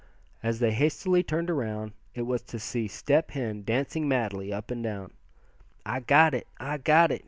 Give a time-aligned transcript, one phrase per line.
[0.41, 4.71] As they hastily turned that way, it was to see Step Hen dancing madly up
[4.71, 5.11] and down.
[5.85, 6.47] "I got it!
[6.59, 7.19] I got it!"